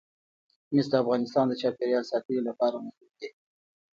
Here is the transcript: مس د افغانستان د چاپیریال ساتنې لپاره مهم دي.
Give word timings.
مس 0.73 0.87
د 0.91 0.93
افغانستان 1.03 1.45
د 1.47 1.53
چاپیریال 1.61 2.03
ساتنې 2.11 2.41
لپاره 2.49 2.75
مهم 2.85 3.09
دي. 3.19 3.29